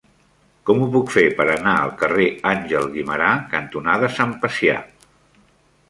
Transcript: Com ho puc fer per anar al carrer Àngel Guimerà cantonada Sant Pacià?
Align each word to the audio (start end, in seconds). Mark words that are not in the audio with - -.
Com 0.69 0.79
ho 0.79 0.87
puc 0.95 1.11
fer 1.15 1.25
per 1.41 1.45
anar 1.57 1.75
al 1.81 1.93
carrer 2.01 2.27
Àngel 2.55 2.89
Guimerà 2.97 3.31
cantonada 3.55 4.11
Sant 4.19 4.35
Pacià? 4.47 4.85